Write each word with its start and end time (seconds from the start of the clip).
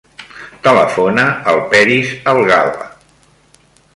Telefona 0.67 1.25
al 1.51 1.61
Peris 1.73 2.15
Algaba. 2.33 2.91